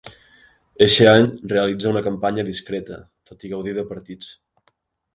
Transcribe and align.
Eixe 0.85 1.05
any 1.09 1.27
realitza 1.53 1.91
una 1.93 2.03
campanya 2.09 2.47
discreta, 2.51 3.01
tot 3.31 3.49
i 3.49 3.55
gaudir 3.55 3.79
de 3.81 3.89
partits. 3.95 4.37